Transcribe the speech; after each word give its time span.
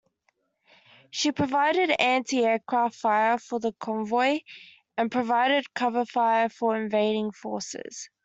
She 1.11 1.31
provided 1.31 1.91
anti-aircraft 1.91 2.95
fire 2.95 3.37
for 3.37 3.59
the 3.59 3.71
convoy 3.73 4.39
and 4.97 5.11
provided 5.11 5.71
cover 5.75 6.05
fire 6.07 6.49
for 6.49 6.75
invading 6.75 7.33
forces. 7.33 8.09